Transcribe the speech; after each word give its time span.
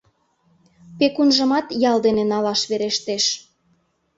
Пекунжымат 0.97 1.67
ял 1.91 1.97
дене 2.05 2.23
налаш 2.31 2.61
верештеш. 2.69 3.25